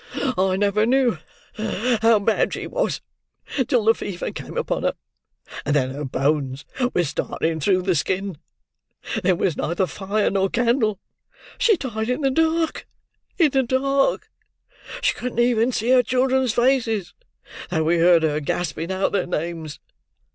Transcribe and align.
I 0.35 0.55
never 0.57 0.87
knew 0.87 1.19
how 1.99 2.17
bad 2.17 2.53
she 2.53 2.65
was, 2.65 3.01
till 3.67 3.85
the 3.85 3.93
fever 3.93 4.31
came 4.31 4.57
upon 4.57 4.81
her; 4.81 4.95
and 5.63 5.75
then 5.75 5.91
her 5.91 6.05
bones 6.05 6.65
were 6.95 7.03
starting 7.03 7.59
through 7.59 7.83
the 7.83 7.93
skin. 7.93 8.39
There 9.21 9.35
was 9.35 9.55
neither 9.55 9.85
fire 9.85 10.31
nor 10.31 10.49
candle; 10.49 10.99
she 11.59 11.77
died 11.77 12.09
in 12.09 12.21
the 12.21 12.31
dark—in 12.31 13.51
the 13.51 13.61
dark! 13.61 14.31
She 15.03 15.13
couldn't 15.13 15.37
even 15.37 15.71
see 15.71 15.91
her 15.91 16.01
children's 16.01 16.53
faces, 16.55 17.13
though 17.69 17.83
we 17.83 17.99
heard 17.99 18.23
her 18.23 18.39
gasping 18.39 18.91
out 18.91 19.11
their 19.11 19.27
names. 19.27 19.79